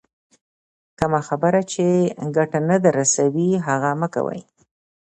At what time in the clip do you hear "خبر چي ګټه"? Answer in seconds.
1.27-2.59